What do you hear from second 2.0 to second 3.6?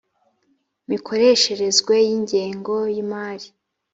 y ingengo y imari